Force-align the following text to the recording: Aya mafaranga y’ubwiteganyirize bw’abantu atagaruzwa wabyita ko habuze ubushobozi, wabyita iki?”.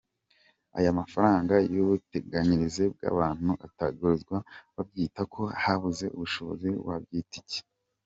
Aya 0.77 0.97
mafaranga 0.99 1.53
y’ubwiteganyirize 1.73 2.83
bw’abantu 2.93 3.51
atagaruzwa 3.67 4.37
wabyita 4.75 5.21
ko 5.33 5.41
habuze 5.63 6.05
ubushobozi, 6.15 6.69
wabyita 6.87 7.35
iki?”. 7.43 7.59